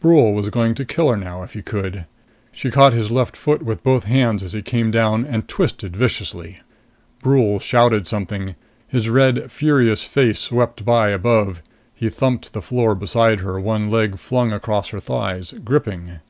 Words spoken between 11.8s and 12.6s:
He thumped to